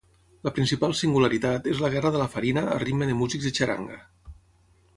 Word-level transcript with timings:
La 0.47 0.51
principal 0.53 0.95
singularitat 0.99 1.69
és 1.73 1.83
la 1.85 1.91
guerra 1.95 2.11
de 2.15 2.21
la 2.23 2.29
farina 2.37 2.63
a 2.77 2.81
ritme 2.85 3.11
de 3.11 3.19
músics 3.23 3.47
de 3.49 3.55
xaranga. 3.59 4.01